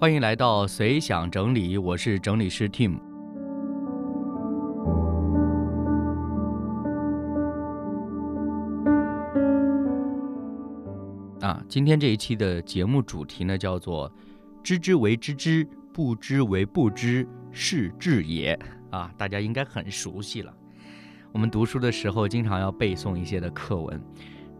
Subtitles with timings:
[0.00, 2.98] 欢迎来到随想整理，我是整理师 Tim。
[11.42, 14.10] 啊，今天这一期的节目主题呢，叫做
[14.64, 18.58] “知之为知之，不知为不知，是知也”。
[18.88, 20.50] 啊，大家应该很熟悉了。
[21.30, 24.02] 我们读书的时候，经常要背诵一些的课文。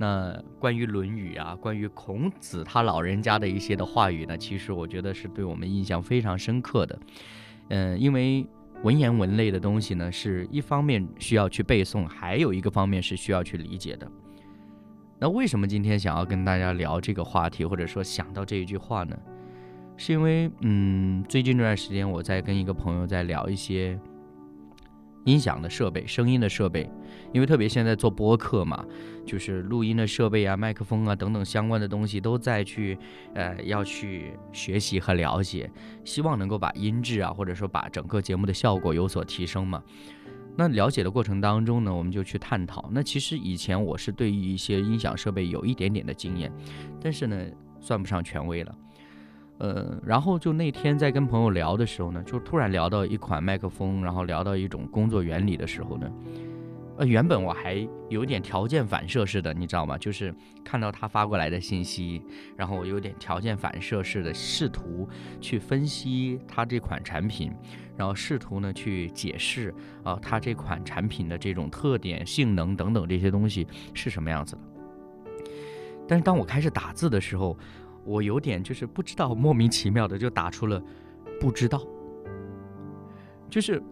[0.00, 6.98] 那关于《论语》啊，关于孔子他老人家的一些的话语呢，其实我觉得是对我们印象非常深刻的。
[7.68, 8.46] 嗯，因为
[8.82, 14.10] 文言文类的东西呢，是一方面需要去背诵，还有一个方面是需要去理解的。
[15.18, 19.14] 那为什么今天想要跟大家聊这个话题，或者说想到这一句话呢？
[19.98, 24.00] 是因为，嗯，最近这段时间我在跟一个朋友在聊一些。
[25.24, 26.90] 音响的设备，声音的设备，
[27.32, 28.84] 因为特别现在做播客嘛，
[29.26, 32.98] 就是录音的设备啊、麦克风啊等等相关的东西都在去，
[33.34, 35.70] 呃，要去学习和了解，
[36.04, 39.82] 希望能够把音质啊，或者说把整个节目的效果有所提升嘛。
[40.56, 42.88] 那了解的过程当中呢，我们就去探讨。
[42.92, 46.52] 那其实以前我是对于一些音响设备有一点点的经验，
[47.00, 47.36] 但是呢，
[47.80, 48.74] 算不上权威了。
[49.60, 56.10] 呃，然后就那天在跟朋友聊的时候呢，就突然聊到一款麦克风，然后聊到一种工作原理的时候呢，
[56.96, 59.98] 呃，原本我还有点条件反射似的，你知道吗？
[59.98, 62.22] 就是看到他发过来的信息，
[62.56, 65.06] 然后我有点条件反射似的试图
[65.42, 67.52] 去分析他这款产品，
[67.98, 74.62] 然后试图呢去解释啊，他这款产品的这种特点、性能等等这些东西是什么样子的。
[76.08, 77.56] 但是当我开始打字的时候，
[78.04, 80.82] 我有点就是不知道，莫名其妙的就打出了
[81.40, 81.82] 不知道。
[83.48, 83.82] 就是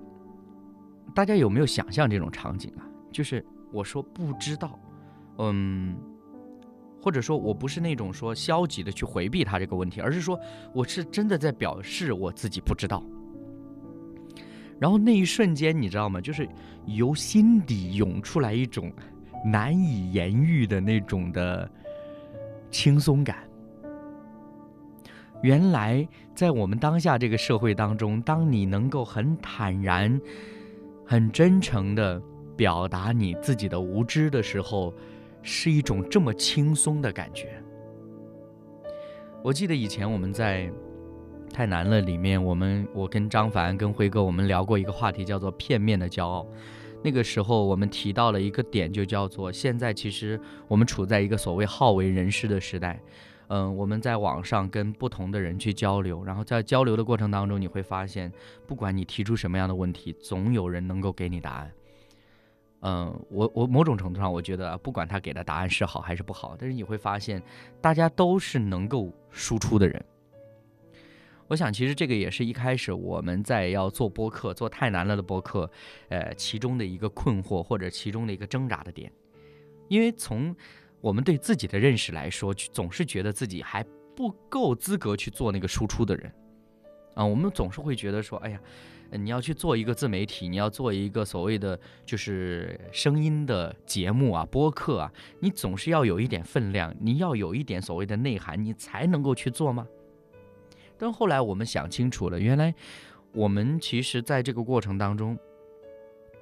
[1.14, 2.86] 大家有没有想象这种场景啊？
[3.10, 4.78] 就是我说不知道，
[5.38, 5.96] 嗯，
[7.02, 10.38] 或者说我不是那种说消极的去回避他这个问题，而是说
[10.72, 13.02] 我是真的在表示我自己不知道。
[14.78, 16.20] 然后那一瞬间，你知道吗？
[16.20, 16.48] 就是
[16.86, 18.92] 由心底涌出来一种
[19.44, 21.68] 难以言喻的那种的
[22.70, 23.47] 轻松感。
[25.42, 30.20] 原来，在我们当下这个社会当中，当你能够很坦然、
[31.06, 32.20] 很真诚的
[32.56, 34.92] 表达你自己的无知的时候，
[35.42, 37.62] 是一种这么轻松的感觉。
[39.42, 40.66] 我记得以前我们在
[41.52, 46.44] 《太难了》里面，我们我跟张凡、跟辉哥，我们聊过一个话题，叫做“片面的骄傲”。
[47.00, 53.00] 那个时候，我们提到了一个点，就叫做现在其实我们处在一个所谓好为人师的时代。
[53.50, 58.30] 嗯，我们在网上跟不同的人去交流，然后在交流的过程当中，你会发现，
[58.66, 61.72] 不管你提出什么样的问题，总有人能够给你答案。
[62.82, 67.42] 嗯，我我某种程度上，我觉得不管他给的答案是好还是不好，但是你会发现，
[67.80, 70.04] 大家都是能够输出的人。
[71.46, 75.70] 我想，其实这个也是一开始我们在要做播客做太难了的播客，
[76.10, 79.10] 呃，其中的一个困惑或者其中的一个挣扎的点，
[79.88, 80.54] 因为从。
[81.00, 83.84] 我们对自己的认识来说，总是觉得自己还
[84.16, 86.32] 不够资格去做那个输出的人，
[87.14, 88.60] 啊，我们总是会觉得说，哎呀，
[89.12, 99.86] 你要去做一个自媒体，你要做一个所谓的就是声音的节目啊、播客啊，你总是要有一点分量，你要有一点所谓的内涵，你才能够去做吗？
[100.98, 102.74] 但后来我们想清楚了，原来
[103.30, 105.38] 我们其实在这个过程当中，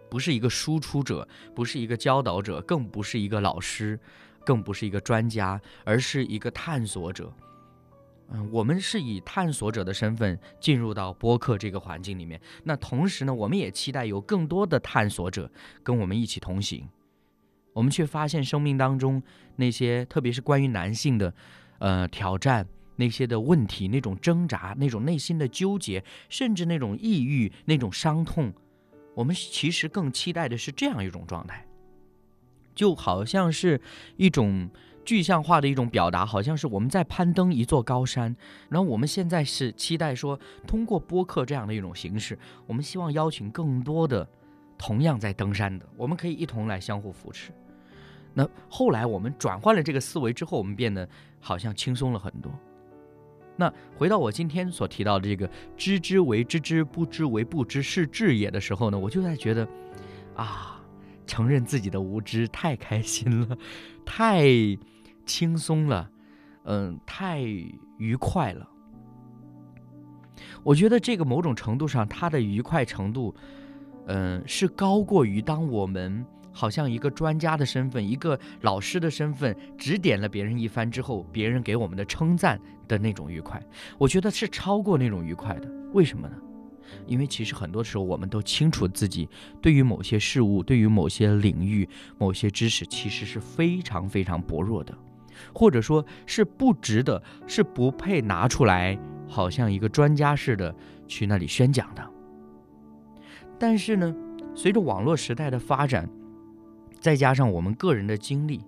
[0.09, 4.01] 不是一个输出者，不是一个教导者，更不是一个老师。
[4.47, 7.31] 更不是一个专家，而是一个探索者。
[8.31, 12.41] 嗯，我们是以探索者的身份进入到播客这个环境里面。
[12.65, 15.51] 那同时呢，我们也期待有更多的探索者
[15.83, 16.89] 跟我们一起同行。
[17.73, 19.23] 我们却发现生命当中
[19.57, 21.35] 那些，特别是关于男性的，
[21.79, 28.53] 呃，挑战那些的问题，那种挣扎，那种内心的纠结，甚至那种抑郁，那种伤痛，
[29.15, 31.65] 我们其实更期待的是这样一种状态。
[32.77, 33.81] 就好像是
[34.17, 34.71] 一种
[35.05, 38.37] 具象化的一种表达，好像是我们在攀登一座高山，
[38.69, 44.29] 然后我们现在是期待说，通过播客这样的一种形式，我们希望邀请更多的
[44.77, 47.51] 同样在登山的，我们可以一同来相互扶持。
[48.35, 51.09] 那后来我们转换了这个思维之后，我们变得
[51.41, 52.53] 好像轻松了很多。
[53.57, 55.49] 那回到我今天所提到的这个
[55.79, 59.67] “知之为知之，不知为不知，是知也”的时候呢，我就在觉得，
[60.35, 60.76] 啊。
[61.27, 63.59] 承认自己的无知，太开心了，
[64.07, 64.47] 太
[65.25, 66.11] 轻松了，
[66.65, 67.41] 嗯，太
[67.99, 68.69] 愉快了。
[70.63, 73.35] 我觉得这个某种程度上，它的愉快程度，
[74.07, 83.63] 嗯，是高过于当我们好像一个专家的身份，一个老师的身份，指点了别人一番之后，别人给我们的称赞的那种愉快，
[83.99, 85.71] 我觉得是超过那种愉快的。
[85.93, 86.37] 为什么呢？
[87.07, 89.29] 因为其实很多时候，我们都清楚自己
[89.61, 91.89] 对于某些事物、对于某些领域、
[92.19, 94.97] 某些知识，其实是非常非常薄弱的，
[95.55, 98.99] 或者说是不值得、是不配拿出来，
[99.29, 100.75] 好像一个专家似的
[101.07, 102.11] 去那里宣讲的。
[103.59, 104.15] 但是呢，
[104.55, 106.09] 随着网络时代的发展，
[107.01, 108.63] 再加上我们个人的经历，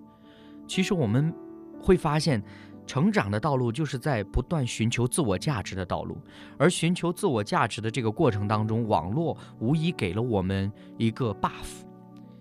[0.67, 1.35] 其实我们
[1.81, 2.43] 会发现。
[2.89, 6.17] 成长的道路就是在不断寻求自我价值的道路，
[6.57, 11.85] 而寻求自我价值的这个过程当中，网络无疑给了我们一个 buff，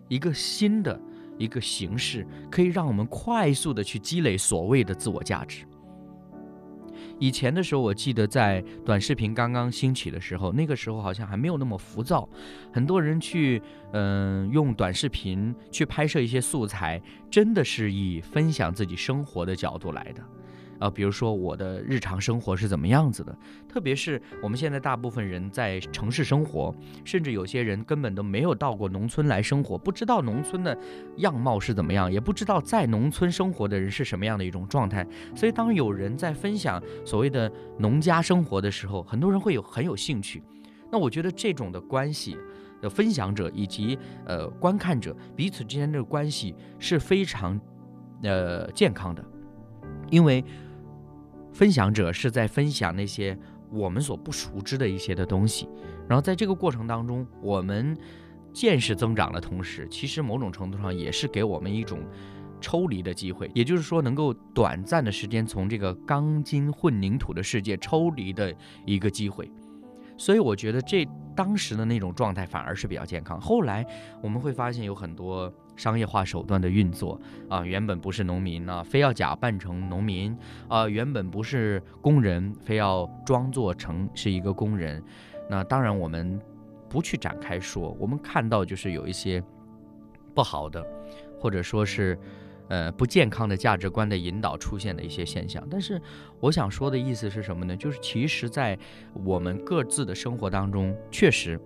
[0.08, 0.98] 一个新的
[1.38, 5.66] 一个形式，可以让我们快速的去积累所谓的自我价值。
[7.20, 12.28] 以前的时候，我记得在短视频刚刚兴起的时候，那个时候好像还没有那么浮躁，
[12.72, 13.62] 很多人去
[13.94, 20.24] 嗯用短视频去拍摄一些素材，真的是以分享自己生活的角度来的。
[20.80, 23.36] 啊，比如说我的日常生活是怎么样子的，
[23.68, 30.78] 特别是我们现在大部分人在城市生活，甚至有些人根本都没有到过农村来生活，不知道农村的
[31.18, 35.06] 样貌是怎么样，也不知道在农村生活的人是什么样的一种状态。
[35.36, 40.44] 所以，当有人在分享所谓的农家生活的时候，很多人会有很有兴趣。
[40.92, 42.38] 那我觉得这种的关系
[42.82, 47.60] 的分享者以及呃观看者彼此之间的关系是非常
[48.22, 49.26] 呃健康的，
[50.12, 50.44] 因为。
[51.58, 53.36] 分享者是在分享那些
[53.72, 55.68] 我们所不熟知的一些的东西，
[56.08, 57.98] 然后在这个过程当中，我们
[58.54, 61.98] 见识增长的同时，其实某种程度上也是给我们一种
[62.62, 68.54] 抽离的机会，也就是说，能够短暂的时间从这个钢筋混凝土的世界抽离的
[68.86, 69.52] 一个机会。
[70.18, 73.40] 所以我觉得这当时的那种状态反而是比较健康。
[73.40, 73.86] 后来
[74.22, 75.54] 我们会发现有很多。
[75.78, 80.36] 商业化手段的运作啊，原本不是农民呢，非要假扮成农民
[80.68, 85.00] 啊；原本不是工人，非要装作成是一个工人。
[85.48, 86.42] 那当然，我们
[86.90, 89.40] 不去展开说，我们看到就是有一些
[90.34, 90.84] 不好的，
[91.40, 92.18] 或者说是
[92.70, 95.66] 呃不健康的价值观的引导出现的一些现象。
[95.70, 96.02] 但是
[96.40, 97.76] 我想说的意思是什么呢？
[97.76, 98.78] 就是其实，在
[99.26, 101.60] 我们各自的生活当中，确实。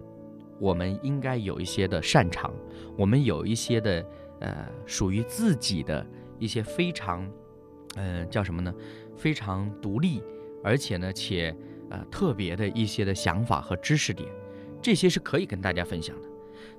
[0.59, 2.53] 我们应该有一些的擅长，
[2.95, 4.05] 我们有一些的
[4.41, 6.05] 呃属于自己的
[6.37, 7.27] 一些非常，
[7.95, 8.71] 嗯叫什么呢？
[9.17, 10.21] 非常独立，
[10.63, 11.51] 而且呢且
[11.89, 14.29] 呃特别的一些的想法和知识点，
[14.79, 16.30] 这些是可以跟大家分享的。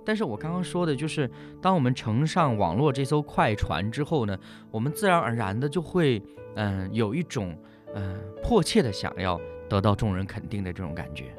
[0.04, 1.30] 但是我刚刚说的就是，
[1.60, 4.38] 当我们乘上网络这艘快船之后呢，
[4.70, 6.22] 我们自然而然的就会
[6.56, 7.56] 嗯有一种
[7.94, 11.34] 嗯迫切的想要得到众人肯定的这种感觉，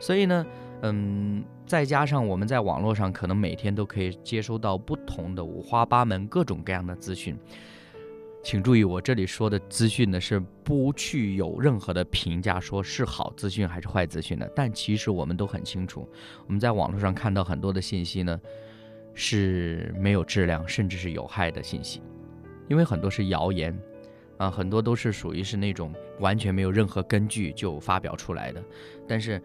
[0.00, 0.46] 所以呢。
[0.80, 7.36] 嗯，再加上我们在网络上可能每天都可以接收到不同的五花八门、各种各样的资讯，
[8.42, 14.50] 请注意，我这里说的资讯呢是不去有任何的评价，说是好资讯还是坏资讯的。
[14.54, 16.08] 但其实我们都很清楚，
[16.46, 18.40] 我们在网络上看到很多的信息呢
[19.12, 22.00] 是没有质量，甚至是有害的信息，
[22.68, 23.78] 因为很多是谣言
[24.38, 28.62] 啊，很多都是属于是那种完全没有任何根据就发表出来的，
[29.06, 29.40] 但是。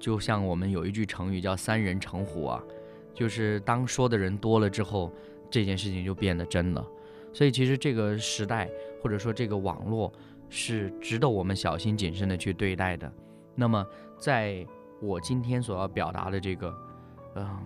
[0.00, 2.60] 就像我们有一句成语叫“三人成虎”啊，
[3.14, 5.12] 就是当说的人多了之后，
[5.48, 6.84] 这件事情就变得真了。
[7.32, 8.70] 所以其实这个时代
[9.02, 10.12] 或者说这个网络
[10.48, 13.10] 是值得我们小心谨慎的去对待的。
[13.54, 13.86] 那么
[14.18, 14.66] 在
[15.00, 16.74] 我今天所要表达的这个，
[17.36, 17.58] 嗯，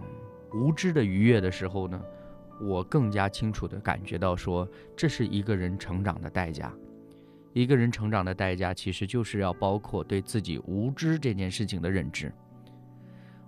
[0.52, 2.00] 无知的愉悦的时候呢，
[2.60, 6.72] 我更加清楚的感觉到说，这是一个人成长的代价。
[7.52, 12.32] 一个人成长的代价，其实就是要包括对自己无知这件事情的认知。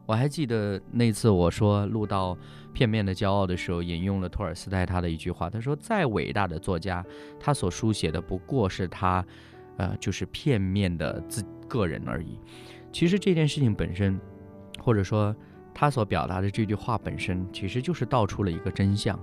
[0.09, 2.35] 我还记得那次我说录到
[2.73, 7.05] 《片面的骄傲》的时候，引用了托尔斯泰他的一句话，他说：“再伟大的作家，
[7.38, 9.23] 他所书写的不过是他，
[9.77, 12.41] 呃，就是片面的自个人而已。”
[12.91, 14.19] 其实这件事情本身，
[14.83, 15.37] 或者说
[15.75, 19.21] 他所表达的这句话本身，其实就是道出了一个真相。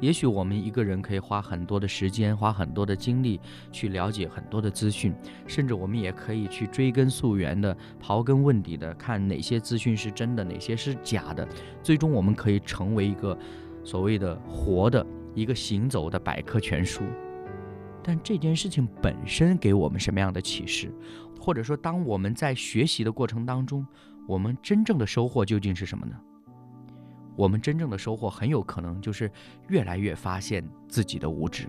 [0.00, 3.38] 也许我们一个人可以花很多的时间，花很多的精力
[3.70, 5.14] 去了解很多的资讯，
[5.46, 11.46] 甚至我们也可以去追根溯源的、刨根问底的看哪些资讯是真的，哪些是假的。
[11.82, 13.38] 最终，我们可以成为一个
[13.84, 17.02] 所谓的活的一个行走的百科全书。
[18.02, 20.90] 但这件事情本身给我们什么样的启示？
[21.38, 23.86] 或者说，当我们在学习的过程当中，
[24.26, 26.16] 我们真正的收获究竟是什么呢？
[27.36, 29.30] 我们真正的收获很有可能就是
[29.68, 31.68] 越来越发现自己的无知。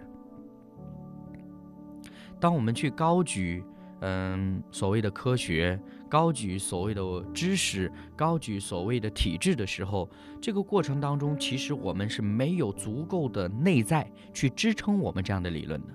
[2.39, 3.63] 当我们去高举，
[3.99, 7.01] 嗯，所谓的科学、高举所谓的
[7.33, 10.09] 知识，高举所谓的体制的时候，
[10.41, 15.93] 这个过程当中，其实我们是没有足够的内在去支撑我们这样的理论的。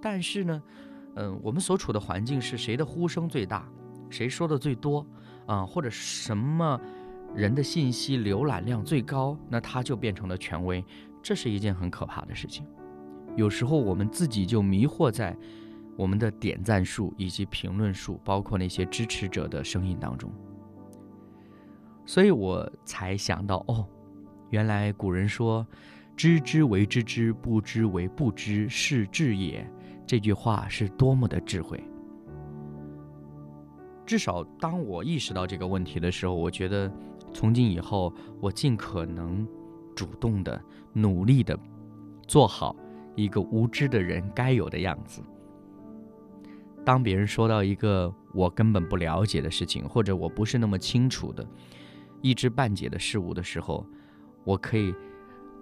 [0.00, 0.62] 但是呢，
[1.16, 3.68] 嗯，我们所处的环境是谁的呼声最大，
[4.08, 5.06] 谁说的最多，
[5.44, 6.80] 啊，或者什么
[7.34, 10.84] 人的信息浏览量最高，那他就变成了权威，
[11.22, 12.66] 这是一件很可怕的事情。
[13.36, 15.36] 有时候我们自己就迷惑在。
[15.94, 20.32] 我们的点赞数以及评论数，包括那些支持者的声音当中，
[22.06, 23.86] 所以我才想到，哦，
[24.48, 25.64] 原来古人说
[26.16, 29.70] “知之为知之，不知为不知，是智也”，
[30.06, 31.78] 这句话是多么的智慧。
[34.06, 36.90] 至少当我意识到这个问题的时候，我觉得
[37.32, 39.46] 从今以后，我尽可能
[39.94, 40.60] 主动的、
[40.92, 41.58] 努力的
[42.26, 42.76] 做好
[43.14, 45.22] 一个无知的人该有的样子。
[46.84, 51.46] 当别人说到一个我根本不了解的事情，或者我不是那么清楚的、
[52.20, 53.86] 一知半解的事物的时候，
[54.44, 54.94] 我可以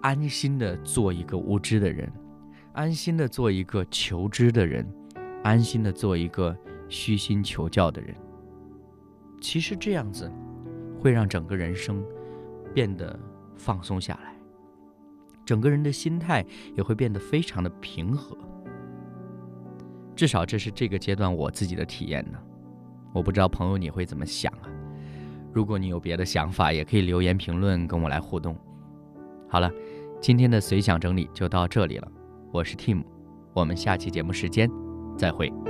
[0.00, 2.10] 安心的做一个无知的人，
[2.72, 4.86] 安心的做一个求知的人，
[5.42, 6.56] 安心的做一个
[6.88, 8.16] 虚心求教的人。
[9.42, 10.30] 其实这样子
[11.00, 12.04] 会让整个人生
[12.74, 13.18] 变得
[13.56, 14.34] 放松下来，
[15.46, 16.44] 整个人的心态
[16.76, 18.36] 也会变得非常的平和。
[20.14, 22.38] 至少这是这个阶段我自己的体验呢，
[23.14, 24.68] 我不知道朋友你会怎么想啊？
[25.52, 28.54] 如果你有别的想法，也可以留言评论跟我来互动。
[29.48, 29.72] 好了，
[30.20, 32.12] 今天的随想整理就到这里了，
[32.52, 33.02] 我是 Tim，
[33.54, 34.70] 我们下期节目时间
[35.16, 35.69] 再会。